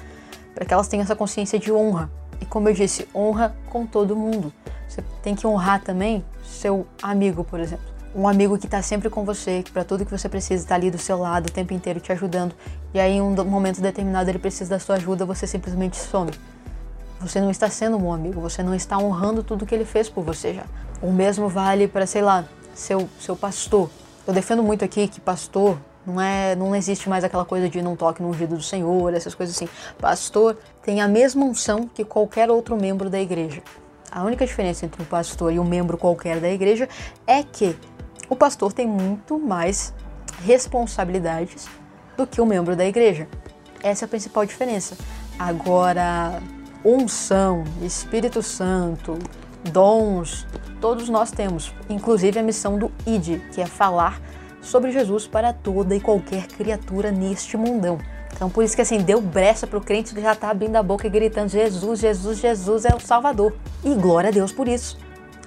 para 0.53 0.65
que 0.65 0.73
elas 0.73 0.87
tenham 0.87 1.03
essa 1.03 1.15
consciência 1.15 1.57
de 1.57 1.71
honra, 1.71 2.09
e 2.39 2.45
como 2.45 2.67
eu 2.67 2.73
disse, 2.73 3.07
honra 3.15 3.55
com 3.69 3.85
todo 3.85 4.15
mundo. 4.15 4.51
Você 4.87 5.01
tem 5.23 5.35
que 5.35 5.47
honrar 5.47 5.81
também 5.81 6.25
seu 6.43 6.85
amigo, 7.01 7.45
por 7.45 7.59
exemplo. 7.59 7.90
Um 8.13 8.27
amigo 8.27 8.57
que 8.57 8.65
está 8.65 8.81
sempre 8.81 9.09
com 9.09 9.23
você, 9.23 9.63
que 9.63 9.71
para 9.71 9.85
tudo 9.85 10.05
que 10.05 10.11
você 10.11 10.27
precisa 10.27 10.63
está 10.63 10.75
ali 10.75 10.91
do 10.91 10.97
seu 10.97 11.17
lado 11.17 11.47
o 11.47 11.51
tempo 11.51 11.73
inteiro 11.73 11.99
te 11.99 12.11
ajudando. 12.11 12.53
E 12.93 12.99
aí, 12.99 13.13
em 13.13 13.21
um 13.21 13.33
momento 13.45 13.79
determinado, 13.79 14.29
ele 14.29 14.39
precisa 14.39 14.69
da 14.69 14.79
sua 14.79 14.95
ajuda, 14.95 15.25
você 15.25 15.47
simplesmente 15.47 15.95
some. 15.95 16.31
Você 17.21 17.39
não 17.39 17.49
está 17.49 17.69
sendo 17.69 17.95
um 17.95 18.01
bom 18.01 18.13
amigo, 18.13 18.41
você 18.41 18.61
não 18.61 18.75
está 18.75 18.97
honrando 18.97 19.43
tudo 19.43 19.65
que 19.65 19.73
ele 19.73 19.85
fez 19.85 20.09
por 20.09 20.23
você 20.23 20.53
já. 20.53 20.65
O 21.01 21.11
mesmo 21.11 21.47
vale 21.47 21.87
para, 21.87 22.05
sei 22.05 22.21
lá, 22.21 22.43
seu, 22.73 23.07
seu 23.19 23.35
pastor. 23.35 23.89
Eu 24.27 24.33
defendo 24.33 24.61
muito 24.61 24.83
aqui 24.83 25.07
que 25.07 25.21
pastor 25.21 25.77
não 26.05 26.19
é, 26.19 26.55
não 26.55 26.75
existe 26.75 27.07
mais 27.07 27.23
aquela 27.23 27.45
coisa 27.45 27.69
de 27.69 27.81
não 27.81 27.95
toque 27.95 28.21
no 28.21 28.29
ungido 28.29 28.55
do 28.55 28.63
Senhor, 28.63 29.13
essas 29.13 29.35
coisas 29.35 29.55
assim. 29.55 29.69
Pastor 29.99 30.57
tem 30.83 30.99
a 30.99 31.07
mesma 31.07 31.45
unção 31.45 31.87
que 31.87 32.03
qualquer 32.03 32.49
outro 32.49 32.75
membro 32.75 33.09
da 33.09 33.19
igreja. 33.19 33.61
A 34.11 34.23
única 34.23 34.45
diferença 34.45 34.85
entre 34.85 35.01
um 35.01 35.05
pastor 35.05 35.53
e 35.53 35.59
um 35.59 35.63
membro 35.63 35.97
qualquer 35.97 36.39
da 36.39 36.49
igreja 36.49 36.89
é 37.25 37.43
que 37.43 37.77
o 38.31 38.35
pastor 38.37 38.71
tem 38.71 38.87
muito 38.87 39.37
mais 39.37 39.93
responsabilidades 40.45 41.67
do 42.15 42.25
que 42.25 42.39
o 42.39 42.45
um 42.45 42.47
membro 42.47 42.77
da 42.77 42.85
igreja. 42.85 43.27
Essa 43.83 44.05
é 44.05 44.07
a 44.07 44.07
principal 44.07 44.45
diferença. 44.45 44.95
Agora, 45.37 46.41
unção, 46.85 47.65
Espírito 47.81 48.41
Santo, 48.41 49.19
dons, 49.69 50.47
todos 50.79 51.09
nós 51.09 51.29
temos, 51.29 51.75
inclusive 51.89 52.39
a 52.39 52.43
missão 52.43 52.79
do 52.79 52.89
ID, 53.05 53.41
que 53.51 53.59
é 53.61 53.65
falar 53.65 54.21
sobre 54.61 54.93
Jesus 54.93 55.27
para 55.27 55.51
toda 55.51 55.93
e 55.93 55.99
qualquer 55.99 56.47
criatura 56.47 57.11
neste 57.11 57.57
mundão. 57.57 57.99
Então 58.33 58.49
por 58.49 58.63
isso 58.63 58.77
que 58.77 58.81
assim, 58.81 58.99
deu 58.99 59.19
brecha 59.19 59.67
pro 59.67 59.81
crente 59.81 60.15
que 60.15 60.21
já 60.21 60.33
tá 60.33 60.49
abrindo 60.49 60.77
a 60.77 60.83
boca 60.83 61.05
e 61.05 61.09
gritando: 61.09 61.49
Jesus, 61.49 61.99
Jesus, 61.99 62.39
Jesus 62.39 62.85
é 62.85 62.95
o 62.95 62.99
Salvador. 63.01 63.53
E 63.83 63.93
glória 63.93 64.29
a 64.29 64.31
Deus 64.31 64.53
por 64.53 64.69
isso. 64.69 64.97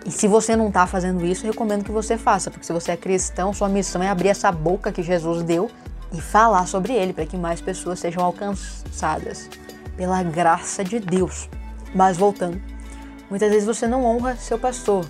E 0.05 0.11
se 0.11 0.29
você 0.29 0.55
não 0.55 0.69
está 0.69 0.87
fazendo 0.87 1.25
isso, 1.25 1.47
recomendo 1.47 1.83
que 1.83 1.91
você 1.91 2.19
faça, 2.19 2.51
porque 2.51 2.67
se 2.67 2.73
você 2.73 2.93
é 2.93 2.97
cristão, 2.97 3.55
sua 3.55 3.69
missão 3.69 4.03
é 4.03 4.09
abrir 4.09 4.29
essa 4.29 4.53
boca 4.53 4.93
que 4.93 5.03
Jesus 5.03 5.43
deu 5.43 5.71
e 6.13 6.21
falar 6.21 6.67
sobre 6.67 6.93
ele 6.93 7.15
para 7.15 7.25
que 7.25 7.39
mais 7.39 7.61
pessoas 7.61 8.01
sejam 8.01 8.23
alcançadas 8.23 9.49
pela 9.97 10.23
graça 10.23 10.85
de 10.85 11.01
Deus. 11.01 11.49
Mas 11.95 12.19
voltando, 12.19 12.61
muitas 13.31 13.51
vezes 13.51 13.67
você 13.67 13.87
não 13.87 14.05
honra 14.05 14.37
seu 14.37 14.59
pastor. 14.59 15.07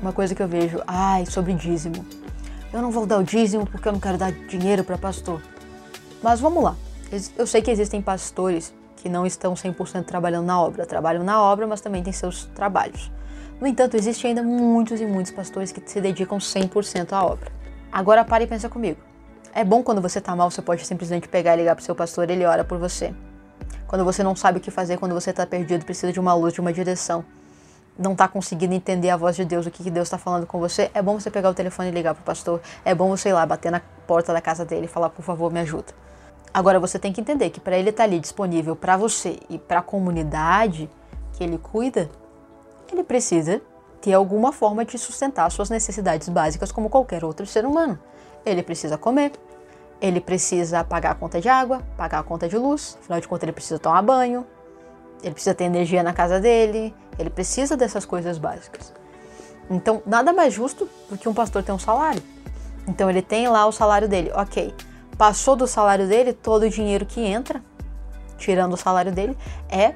Uma 0.00 0.12
coisa 0.12 0.34
que 0.34 0.42
eu 0.42 0.48
vejo, 0.48 0.80
ai, 0.86 1.26
sobre 1.26 1.52
dízimo. 1.52 2.06
Eu 2.72 2.80
não 2.80 2.90
vou 2.90 3.04
dar 3.04 3.18
o 3.18 3.24
dízimo 3.24 3.66
porque 3.66 3.88
eu 3.88 3.92
não 3.92 4.00
quero 4.00 4.18
dar 4.18 4.30
dinheiro 4.30 4.84
para 4.84 4.96
pastor. 4.96 5.42
Mas 6.22 6.38
vamos 6.38 6.62
lá. 6.62 6.76
Eu 7.36 7.46
sei 7.46 7.62
que 7.62 7.70
existem 7.70 8.00
pastores 8.00 8.72
que 8.96 9.08
não 9.08 9.26
estão 9.26 9.54
100% 9.54 10.04
trabalhando 10.04 10.46
na 10.46 10.60
obra, 10.60 10.86
trabalham 10.86 11.24
na 11.24 11.40
obra, 11.40 11.66
mas 11.66 11.80
também 11.80 12.02
têm 12.02 12.12
seus 12.12 12.44
trabalhos. 12.46 13.10
No 13.60 13.66
entanto, 13.66 13.96
existem 13.96 14.30
ainda 14.30 14.42
muitos 14.42 15.00
e 15.00 15.06
muitos 15.06 15.32
pastores 15.32 15.72
que 15.72 15.82
se 15.88 16.00
dedicam 16.00 16.36
100% 16.36 17.12
à 17.12 17.24
obra. 17.24 17.50
Agora 17.90 18.24
pare 18.24 18.44
e 18.44 18.46
pensa 18.46 18.68
comigo. 18.68 19.00
É 19.54 19.64
bom 19.64 19.82
quando 19.82 20.02
você 20.02 20.18
está 20.18 20.36
mal, 20.36 20.50
você 20.50 20.60
pode 20.60 20.84
simplesmente 20.84 21.26
pegar 21.26 21.54
e 21.54 21.58
ligar 21.58 21.74
para 21.74 21.82
o 21.82 21.84
seu 21.84 21.94
pastor, 21.94 22.28
ele 22.28 22.44
ora 22.44 22.62
por 22.62 22.78
você. 22.78 23.14
Quando 23.86 24.04
você 24.04 24.22
não 24.22 24.36
sabe 24.36 24.58
o 24.58 24.60
que 24.60 24.70
fazer, 24.70 24.98
quando 24.98 25.14
você 25.14 25.30
está 25.30 25.46
perdido, 25.46 25.86
precisa 25.86 26.12
de 26.12 26.20
uma 26.20 26.34
luz, 26.34 26.52
de 26.52 26.60
uma 26.60 26.72
direção, 26.72 27.24
não 27.98 28.12
está 28.12 28.28
conseguindo 28.28 28.74
entender 28.74 29.08
a 29.08 29.16
voz 29.16 29.34
de 29.34 29.46
Deus, 29.46 29.64
o 29.64 29.70
que 29.70 29.90
Deus 29.90 30.08
está 30.08 30.18
falando 30.18 30.46
com 30.46 30.58
você, 30.58 30.90
é 30.92 31.00
bom 31.00 31.18
você 31.18 31.30
pegar 31.30 31.48
o 31.48 31.54
telefone 31.54 31.88
e 31.88 31.92
ligar 31.92 32.14
para 32.14 32.20
o 32.20 32.24
pastor. 32.24 32.60
É 32.84 32.94
bom 32.94 33.08
você 33.08 33.30
ir 33.30 33.32
lá, 33.32 33.46
bater 33.46 33.72
na 33.72 33.80
porta 34.06 34.34
da 34.34 34.42
casa 34.42 34.66
dele 34.66 34.84
e 34.84 34.88
falar, 34.88 35.08
por 35.08 35.22
favor, 35.22 35.50
me 35.50 35.60
ajuda. 35.60 35.94
Agora 36.52 36.78
você 36.78 36.98
tem 36.98 37.12
que 37.12 37.22
entender 37.22 37.48
que 37.48 37.60
para 37.60 37.78
ele 37.78 37.88
estar 37.88 38.02
tá 38.02 38.08
ali 38.08 38.20
disponível 38.20 38.76
para 38.76 38.98
você 38.98 39.38
e 39.48 39.58
para 39.58 39.78
a 39.78 39.82
comunidade 39.82 40.90
que 41.32 41.42
ele 41.42 41.56
cuida, 41.56 42.10
ele 42.94 43.04
precisa 43.04 43.60
ter 44.00 44.12
alguma 44.12 44.52
forma 44.52 44.84
de 44.84 44.98
sustentar 44.98 45.50
suas 45.50 45.70
necessidades 45.70 46.28
básicas 46.28 46.70
como 46.70 46.88
qualquer 46.88 47.24
outro 47.24 47.46
ser 47.46 47.64
humano. 47.64 47.98
Ele 48.44 48.62
precisa 48.62 48.96
comer, 48.96 49.32
ele 50.00 50.20
precisa 50.20 50.84
pagar 50.84 51.12
a 51.12 51.14
conta 51.14 51.40
de 51.40 51.48
água, 51.48 51.82
pagar 51.96 52.20
a 52.20 52.22
conta 52.22 52.48
de 52.48 52.56
luz, 52.56 52.96
afinal 53.00 53.20
de 53.20 53.26
contas 53.26 53.44
ele 53.44 53.52
precisa 53.52 53.78
tomar 53.78 54.02
banho, 54.02 54.46
ele 55.22 55.32
precisa 55.32 55.54
ter 55.54 55.64
energia 55.64 56.02
na 56.02 56.12
casa 56.12 56.38
dele, 56.38 56.94
ele 57.18 57.30
precisa 57.30 57.76
dessas 57.76 58.04
coisas 58.04 58.38
básicas. 58.38 58.92
Então, 59.68 60.02
nada 60.06 60.32
mais 60.32 60.54
justo 60.54 60.88
do 61.10 61.18
que 61.18 61.28
um 61.28 61.34
pastor 61.34 61.62
ter 61.62 61.72
um 61.72 61.78
salário. 61.78 62.22
Então, 62.86 63.10
ele 63.10 63.22
tem 63.22 63.48
lá 63.48 63.66
o 63.66 63.72
salário 63.72 64.08
dele, 64.08 64.30
ok. 64.34 64.72
Passou 65.18 65.56
do 65.56 65.66
salário 65.66 66.06
dele, 66.06 66.32
todo 66.32 66.64
o 66.64 66.70
dinheiro 66.70 67.04
que 67.04 67.20
entra, 67.20 67.60
tirando 68.38 68.74
o 68.74 68.76
salário 68.76 69.10
dele, 69.10 69.36
é 69.68 69.94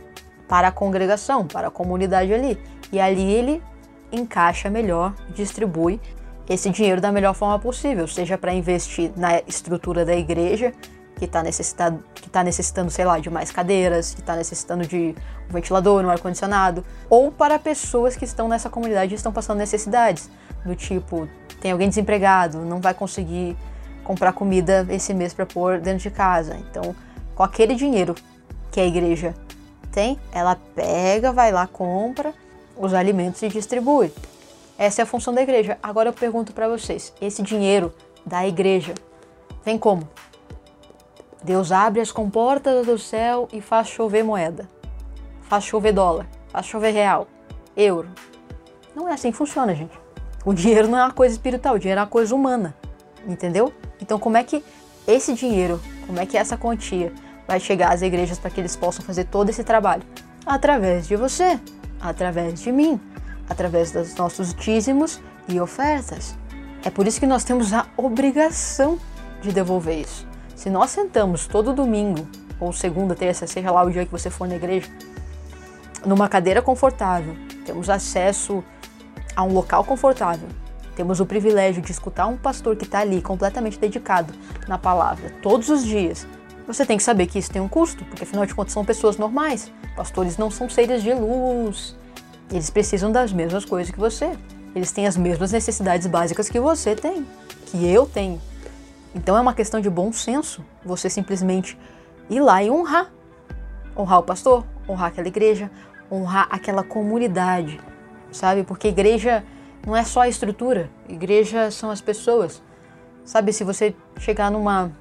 para 0.48 0.68
a 0.68 0.72
congregação, 0.72 1.46
para 1.46 1.68
a 1.68 1.70
comunidade 1.70 2.32
ali. 2.34 2.60
E 2.92 3.00
ali 3.00 3.22
ele 3.22 3.62
encaixa 4.12 4.68
melhor, 4.68 5.14
distribui 5.34 6.00
esse 6.48 6.68
dinheiro 6.70 7.00
da 7.00 7.12
melhor 7.12 7.34
forma 7.34 7.58
possível, 7.58 8.08
seja 8.08 8.36
para 8.36 8.52
investir 8.52 9.12
na 9.16 9.38
estrutura 9.46 10.04
da 10.04 10.16
igreja, 10.16 10.72
que 11.16 11.26
está 11.26 11.42
necessitando, 11.42 12.02
que 12.14 12.28
tá 12.28 12.42
necessitando, 12.42 12.90
sei 12.90 13.04
lá, 13.04 13.18
de 13.18 13.30
mais 13.30 13.52
cadeiras, 13.52 14.14
que 14.14 14.20
está 14.20 14.34
necessitando 14.34 14.86
de 14.86 15.14
um 15.48 15.52
ventilador, 15.52 16.04
um 16.04 16.10
ar-condicionado, 16.10 16.84
ou 17.08 17.30
para 17.30 17.58
pessoas 17.58 18.16
que 18.16 18.24
estão 18.24 18.48
nessa 18.48 18.70
comunidade 18.70 19.12
e 19.12 19.16
estão 19.16 19.32
passando 19.32 19.58
necessidades, 19.58 20.30
do 20.64 20.74
tipo, 20.74 21.28
tem 21.60 21.72
alguém 21.72 21.88
desempregado, 21.88 22.58
não 22.64 22.80
vai 22.80 22.94
conseguir 22.94 23.56
comprar 24.02 24.32
comida 24.32 24.86
esse 24.88 25.12
mês 25.14 25.34
para 25.34 25.46
pôr 25.46 25.78
dentro 25.78 26.00
de 26.00 26.10
casa. 26.10 26.56
Então, 26.56 26.96
com 27.34 27.42
aquele 27.42 27.74
dinheiro 27.74 28.14
que 28.72 28.80
a 28.80 28.86
igreja 28.86 29.34
tem, 29.92 30.18
ela 30.32 30.56
pega, 30.74 31.32
vai 31.32 31.52
lá, 31.52 31.66
compra 31.66 32.32
os 32.80 32.94
alimentos 32.94 33.42
e 33.42 33.48
distribui. 33.48 34.10
Essa 34.78 35.02
é 35.02 35.04
a 35.04 35.06
função 35.06 35.34
da 35.34 35.42
igreja. 35.42 35.78
Agora 35.82 36.08
eu 36.08 36.12
pergunto 36.12 36.52
para 36.52 36.66
vocês: 36.66 37.12
esse 37.20 37.42
dinheiro 37.42 37.92
da 38.24 38.46
igreja 38.46 38.94
vem 39.64 39.78
como? 39.78 40.08
Deus 41.42 41.70
abre 41.70 42.00
as 42.00 42.10
comportas 42.10 42.86
do 42.86 42.98
céu 42.98 43.48
e 43.52 43.60
faz 43.60 43.88
chover 43.88 44.22
moeda, 44.22 44.68
faz 45.42 45.64
chover 45.64 45.92
dólar, 45.92 46.26
faz 46.48 46.66
chover 46.66 46.92
real, 46.92 47.28
euro. 47.76 48.08
Não 48.94 49.08
é 49.08 49.12
assim 49.12 49.30
que 49.30 49.36
funciona, 49.36 49.74
gente. 49.74 49.98
O 50.44 50.52
dinheiro 50.54 50.88
não 50.88 50.98
é 50.98 51.02
uma 51.02 51.12
coisa 51.12 51.34
espiritual, 51.34 51.74
o 51.74 51.78
dinheiro 51.78 52.00
é 52.00 52.02
uma 52.02 52.08
coisa 52.08 52.34
humana, 52.34 52.74
entendeu? 53.26 53.72
Então, 54.00 54.18
como 54.18 54.36
é 54.36 54.44
que 54.44 54.64
esse 55.06 55.34
dinheiro, 55.34 55.80
como 56.06 56.18
é 56.18 56.26
que 56.26 56.36
essa 56.36 56.56
quantia 56.56 57.12
vai 57.46 57.60
chegar 57.60 57.92
às 57.92 58.02
igrejas 58.02 58.38
para 58.38 58.50
que 58.50 58.60
eles 58.60 58.76
possam 58.76 59.04
fazer 59.04 59.24
todo 59.24 59.48
esse 59.48 59.64
trabalho? 59.64 60.02
Através 60.44 61.06
de 61.06 61.16
você, 61.16 61.58
através 62.00 62.60
de 62.60 62.72
mim, 62.72 63.00
através 63.48 63.90
dos 63.92 64.14
nossos 64.14 64.54
dízimos 64.54 65.20
e 65.48 65.60
ofertas. 65.60 66.36
É 66.84 66.90
por 66.90 67.06
isso 67.06 67.20
que 67.20 67.26
nós 67.26 67.44
temos 67.44 67.72
a 67.72 67.86
obrigação 67.96 68.98
de 69.42 69.52
devolver 69.52 70.00
isso. 70.00 70.26
Se 70.54 70.70
nós 70.70 70.90
sentamos 70.90 71.46
todo 71.46 71.72
domingo, 71.72 72.26
ou 72.58 72.72
segunda, 72.72 73.14
terça, 73.14 73.46
seja 73.46 73.70
lá 73.70 73.82
o 73.82 73.90
dia 73.90 74.04
que 74.04 74.12
você 74.12 74.30
for 74.30 74.46
na 74.46 74.56
igreja, 74.56 74.88
numa 76.04 76.28
cadeira 76.28 76.62
confortável, 76.62 77.34
temos 77.64 77.90
acesso 77.90 78.62
a 79.34 79.42
um 79.42 79.52
local 79.52 79.84
confortável, 79.84 80.48
temos 80.94 81.20
o 81.20 81.26
privilégio 81.26 81.82
de 81.82 81.90
escutar 81.90 82.26
um 82.26 82.36
pastor 82.36 82.76
que 82.76 82.84
está 82.84 83.00
ali 83.00 83.22
completamente 83.22 83.78
dedicado 83.78 84.32
na 84.68 84.76
palavra 84.76 85.32
todos 85.42 85.68
os 85.68 85.84
dias, 85.84 86.26
você 86.72 86.86
tem 86.86 86.96
que 86.96 87.02
saber 87.02 87.26
que 87.26 87.38
isso 87.38 87.50
tem 87.50 87.60
um 87.60 87.68
custo, 87.68 88.04
porque 88.04 88.22
afinal 88.22 88.46
de 88.46 88.54
contas 88.54 88.72
são 88.72 88.84
pessoas 88.84 89.16
normais. 89.16 89.72
Pastores 89.96 90.36
não 90.36 90.50
são 90.50 90.68
seres 90.68 91.02
de 91.02 91.12
luz. 91.12 91.96
Eles 92.50 92.70
precisam 92.70 93.10
das 93.10 93.32
mesmas 93.32 93.64
coisas 93.64 93.92
que 93.92 93.98
você. 93.98 94.36
Eles 94.74 94.92
têm 94.92 95.06
as 95.06 95.16
mesmas 95.16 95.52
necessidades 95.52 96.06
básicas 96.06 96.48
que 96.48 96.60
você 96.60 96.94
tem, 96.94 97.26
que 97.66 97.86
eu 97.88 98.06
tenho. 98.06 98.40
Então 99.14 99.36
é 99.36 99.40
uma 99.40 99.54
questão 99.54 99.80
de 99.80 99.90
bom 99.90 100.12
senso 100.12 100.64
você 100.84 101.10
simplesmente 101.10 101.76
ir 102.28 102.40
lá 102.40 102.62
e 102.62 102.70
honrar. 102.70 103.10
Honrar 103.96 104.20
o 104.20 104.22
pastor, 104.22 104.64
honrar 104.88 105.08
aquela 105.08 105.26
igreja, 105.26 105.70
honrar 106.10 106.46
aquela 106.50 106.84
comunidade, 106.84 107.80
sabe? 108.30 108.62
Porque 108.62 108.88
igreja 108.88 109.44
não 109.84 109.96
é 109.96 110.04
só 110.04 110.20
a 110.20 110.28
estrutura, 110.28 110.88
igreja 111.08 111.70
são 111.70 111.90
as 111.90 112.00
pessoas. 112.00 112.62
Sabe, 113.24 113.52
se 113.52 113.64
você 113.64 113.94
chegar 114.18 114.50
numa 114.50 114.92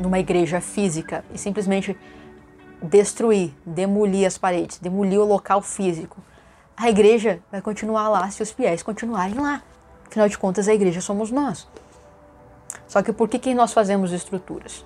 numa 0.00 0.18
igreja 0.18 0.60
física 0.60 1.22
e 1.32 1.38
simplesmente 1.38 1.96
destruir, 2.82 3.54
demolir 3.64 4.26
as 4.26 4.38
paredes, 4.38 4.78
demolir 4.78 5.20
o 5.20 5.24
local 5.24 5.60
físico, 5.60 6.16
a 6.76 6.88
igreja 6.88 7.40
vai 7.52 7.60
continuar 7.60 8.08
lá 8.08 8.30
se 8.30 8.42
os 8.42 8.50
fiéis 8.50 8.82
continuarem 8.82 9.34
lá. 9.34 9.62
Afinal 10.06 10.28
de 10.28 10.38
contas, 10.38 10.66
a 10.66 10.74
igreja 10.74 11.02
somos 11.02 11.30
nós. 11.30 11.68
Só 12.88 13.02
que 13.02 13.12
por 13.12 13.28
que, 13.28 13.38
que 13.38 13.54
nós 13.54 13.72
fazemos 13.72 14.12
estruturas? 14.12 14.84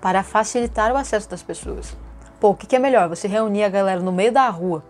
Para 0.00 0.22
facilitar 0.22 0.92
o 0.92 0.96
acesso 0.96 1.28
das 1.28 1.42
pessoas. 1.42 1.96
Pô, 2.38 2.50
o 2.50 2.54
que, 2.54 2.66
que 2.66 2.76
é 2.76 2.78
melhor? 2.78 3.08
Você 3.08 3.26
reunir 3.26 3.64
a 3.64 3.68
galera 3.68 4.00
no 4.00 4.12
meio 4.12 4.30
da 4.30 4.48
rua, 4.48 4.84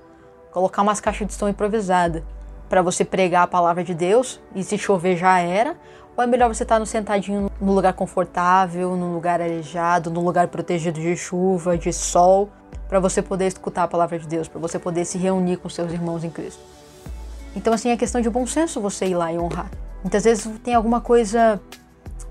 colocar 0.52 0.82
umas 0.82 1.00
caixas 1.00 1.26
de 1.26 1.32
som 1.32 1.48
improvisada 1.48 2.22
para 2.68 2.82
você 2.82 3.04
pregar 3.04 3.44
a 3.44 3.46
palavra 3.46 3.82
de 3.82 3.94
Deus 3.94 4.40
e 4.54 4.62
se 4.62 4.76
chover 4.76 5.16
já 5.16 5.38
era? 5.38 5.76
Ou 6.16 6.22
é 6.22 6.26
melhor 6.26 6.48
você 6.48 6.62
estar 6.62 6.76
tá 6.76 6.78
no 6.78 6.86
sentadinho 6.86 7.50
no 7.60 7.72
lugar 7.72 7.92
confortável, 7.92 8.96
num 8.96 9.12
lugar 9.12 9.40
arejado, 9.40 10.10
num 10.10 10.22
lugar 10.22 10.48
protegido 10.48 11.00
de 11.00 11.16
chuva, 11.16 11.76
de 11.76 11.92
sol, 11.92 12.50
para 12.88 13.00
você 13.00 13.20
poder 13.20 13.46
escutar 13.46 13.84
a 13.84 13.88
palavra 13.88 14.18
de 14.18 14.26
Deus, 14.26 14.46
para 14.46 14.60
você 14.60 14.78
poder 14.78 15.04
se 15.04 15.18
reunir 15.18 15.56
com 15.56 15.68
seus 15.68 15.92
irmãos 15.92 16.22
em 16.22 16.30
Cristo. 16.30 16.60
Então, 17.56 17.72
assim, 17.72 17.90
é 17.90 17.96
questão 17.96 18.20
de 18.20 18.30
bom 18.30 18.46
senso 18.46 18.80
você 18.80 19.06
ir 19.06 19.14
lá 19.14 19.32
e 19.32 19.38
honrar. 19.38 19.70
Muitas 20.02 20.24
vezes 20.24 20.46
tem 20.62 20.74
alguma 20.74 21.00
coisa 21.00 21.60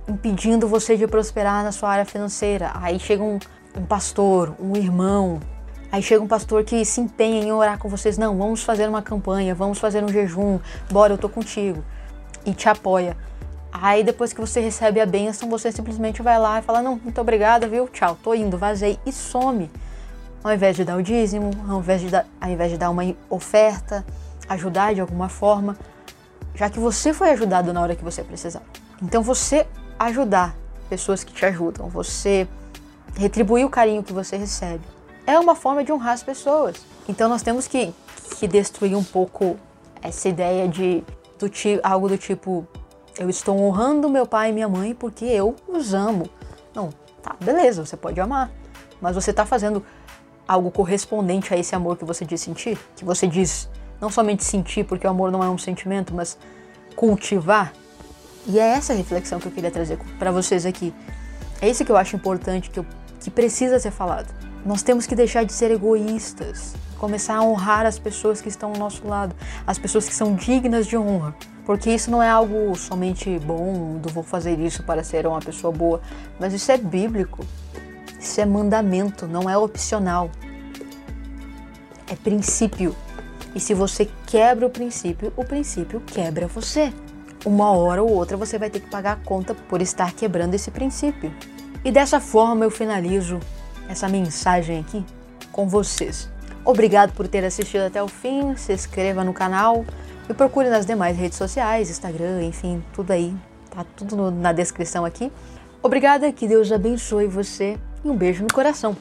impedindo 0.07 0.67
você 0.67 0.95
de 0.95 1.07
prosperar 1.07 1.63
na 1.63 1.71
sua 1.71 1.89
área 1.89 2.05
financeira. 2.05 2.71
Aí 2.75 2.99
chega 2.99 3.23
um, 3.23 3.39
um 3.77 3.85
pastor, 3.85 4.53
um 4.59 4.75
irmão, 4.75 5.39
Aí 5.93 6.01
chega 6.01 6.23
um 6.23 6.27
pastor 6.27 6.63
que 6.63 6.83
se 6.83 6.99
empenha 6.99 7.43
em 7.43 7.51
orar 7.51 7.77
com 7.77 7.87
vocês. 7.87 8.17
Não, 8.17 8.35
vamos 8.35 8.63
fazer 8.63 8.89
uma 8.89 9.03
campanha, 9.03 9.53
vamos 9.53 9.77
fazer 9.77 10.03
um 10.03 10.07
jejum, 10.07 10.59
bora, 10.91 11.13
eu 11.13 11.19
tô 11.19 11.29
contigo. 11.29 11.83
E 12.43 12.51
te 12.51 12.67
apoia. 12.67 13.15
Aí 13.73 14.03
depois 14.03 14.31
que 14.31 14.39
você 14.39 14.59
recebe 14.59 15.01
a 15.01 15.05
bênção, 15.05 15.49
você 15.49 15.71
simplesmente 15.71 16.21
vai 16.21 16.37
lá 16.37 16.59
e 16.59 16.61
fala: 16.61 16.79
Não, 16.79 16.95
muito 16.95 17.19
obrigada, 17.19 17.67
viu? 17.67 17.87
Tchau, 17.87 18.15
tô 18.21 18.35
indo, 18.35 18.55
vazei 18.55 18.99
e 19.03 19.11
some. 19.11 19.69
Ao 20.43 20.53
invés 20.53 20.75
de 20.75 20.85
dar 20.85 20.95
o 20.95 21.01
dízimo, 21.01 21.49
ao 21.67 21.79
invés 21.79 22.01
de 22.01 22.09
dar, 22.09 22.27
ao 22.39 22.49
invés 22.49 22.71
de 22.71 22.77
dar 22.77 22.91
uma 22.91 23.03
oferta, 23.29 24.05
ajudar 24.47 24.93
de 24.93 25.01
alguma 25.01 25.27
forma, 25.27 25.75
já 26.53 26.69
que 26.69 26.77
você 26.77 27.13
foi 27.13 27.31
ajudado 27.31 27.73
na 27.73 27.81
hora 27.81 27.95
que 27.95 28.03
você 28.03 28.23
precisava. 28.23 28.65
Então 29.01 29.23
você 29.23 29.65
ajudar 29.97 30.55
pessoas 30.87 31.23
que 31.23 31.33
te 31.33 31.43
ajudam, 31.43 31.89
você 31.89 32.47
retribuir 33.15 33.65
o 33.65 33.69
carinho 33.69 34.03
que 34.03 34.13
você 34.13 34.37
recebe, 34.37 34.83
é 35.25 35.39
uma 35.39 35.55
forma 35.55 35.83
de 35.83 35.91
honrar 35.91 36.13
as 36.13 36.21
pessoas. 36.21 36.75
Então 37.07 37.27
nós 37.27 37.41
temos 37.41 37.67
que, 37.67 37.91
que 38.37 38.47
destruir 38.47 38.95
um 38.95 39.03
pouco 39.03 39.57
essa 40.01 40.29
ideia 40.29 40.67
de 40.67 41.03
do, 41.39 41.49
algo 41.81 42.07
do 42.07 42.17
tipo 42.17 42.67
eu 43.17 43.29
estou 43.29 43.59
honrando 43.59 44.09
meu 44.09 44.25
pai 44.25 44.49
e 44.49 44.53
minha 44.53 44.67
mãe 44.67 44.93
porque 44.93 45.25
eu 45.25 45.55
os 45.67 45.93
amo. 45.93 46.29
Não, 46.73 46.89
tá, 47.21 47.35
beleza, 47.39 47.85
você 47.85 47.95
pode 47.95 48.19
amar. 48.19 48.51
mas 49.01 49.15
você 49.15 49.31
está 49.31 49.45
fazendo 49.45 49.83
algo 50.47 50.71
correspondente 50.71 51.53
a 51.53 51.57
esse 51.57 51.75
amor 51.75 51.97
que 51.97 52.05
você 52.05 52.25
diz 52.25 52.41
sentir? 52.41 52.77
Que 52.95 53.05
você 53.05 53.27
diz 53.27 53.69
não 53.99 54.09
somente 54.09 54.43
sentir, 54.43 54.83
porque 54.83 55.07
o 55.07 55.09
amor 55.09 55.31
não 55.31 55.43
é 55.43 55.49
um 55.49 55.57
sentimento, 55.57 56.13
mas 56.13 56.37
cultivar? 56.95 57.73
E 58.45 58.59
é 58.59 58.63
essa 58.63 58.93
reflexão 58.93 59.39
que 59.39 59.47
eu 59.47 59.51
queria 59.51 59.71
trazer 59.71 59.97
para 60.19 60.31
vocês 60.31 60.65
aqui. 60.65 60.93
É 61.61 61.69
isso 61.69 61.85
que 61.85 61.91
eu 61.91 61.95
acho 61.95 62.15
importante, 62.15 62.69
que, 62.69 62.79
eu, 62.79 62.85
que 63.19 63.31
precisa 63.31 63.79
ser 63.79 63.91
falado. 63.91 64.33
Nós 64.65 64.81
temos 64.81 65.05
que 65.05 65.15
deixar 65.15 65.45
de 65.45 65.53
ser 65.53 65.71
egoístas, 65.71 66.73
começar 66.97 67.35
a 67.35 67.43
honrar 67.43 67.85
as 67.85 67.97
pessoas 67.97 68.41
que 68.41 68.49
estão 68.49 68.71
ao 68.71 68.77
nosso 68.77 69.07
lado, 69.07 69.35
as 69.65 69.77
pessoas 69.77 70.07
que 70.07 70.13
são 70.13 70.35
dignas 70.35 70.85
de 70.85 70.97
honra. 70.97 71.33
Porque 71.65 71.89
isso 71.89 72.11
não 72.11 72.21
é 72.21 72.29
algo 72.29 72.75
somente 72.75 73.39
bom, 73.39 73.97
do 73.97 74.09
vou 74.09 74.23
fazer 74.23 74.59
isso 74.59 74.83
para 74.83 75.03
ser 75.03 75.25
uma 75.25 75.39
pessoa 75.39 75.71
boa, 75.71 76.01
mas 76.39 76.53
isso 76.53 76.71
é 76.71 76.77
bíblico. 76.77 77.45
Isso 78.19 78.39
é 78.39 78.45
mandamento, 78.45 79.27
não 79.27 79.49
é 79.49 79.57
opcional. 79.57 80.29
É 82.07 82.15
princípio. 82.15 82.95
E 83.55 83.59
se 83.59 83.73
você 83.73 84.09
quebra 84.25 84.65
o 84.65 84.69
princípio, 84.69 85.31
o 85.35 85.43
princípio 85.43 86.01
quebra 86.01 86.47
você. 86.47 86.91
Uma 87.45 87.71
hora 87.71 88.01
ou 88.01 88.09
outra 88.09 88.37
você 88.37 88.57
vai 88.57 88.69
ter 88.69 88.79
que 88.79 88.89
pagar 88.89 89.13
a 89.13 89.25
conta 89.25 89.53
por 89.53 89.81
estar 89.81 90.13
quebrando 90.13 90.53
esse 90.53 90.71
princípio. 90.71 91.33
E 91.83 91.91
dessa 91.91 92.19
forma 92.19 92.63
eu 92.63 92.71
finalizo 92.71 93.39
essa 93.89 94.07
mensagem 94.07 94.79
aqui 94.79 95.05
com 95.51 95.67
vocês. 95.67 96.29
Obrigado 96.65 97.11
por 97.11 97.27
ter 97.27 97.43
assistido 97.43 97.81
até 97.81 98.01
o 98.01 98.07
fim. 98.07 98.55
Se 98.55 98.71
inscreva 98.71 99.23
no 99.23 99.33
canal, 99.33 99.85
me 100.27 100.33
procure 100.35 100.69
nas 100.69 100.85
demais 100.85 101.17
redes 101.17 101.37
sociais, 101.37 101.89
Instagram, 101.89 102.43
enfim, 102.43 102.83
tudo 102.93 103.11
aí. 103.11 103.35
Tá 103.69 103.85
tudo 103.95 104.15
no, 104.15 104.31
na 104.31 104.51
descrição 104.53 105.03
aqui. 105.03 105.31
Obrigada, 105.81 106.31
que 106.31 106.47
Deus 106.47 106.71
abençoe 106.71 107.27
você 107.27 107.77
e 108.03 108.09
um 108.09 108.15
beijo 108.15 108.43
no 108.43 108.53
coração. 108.53 108.95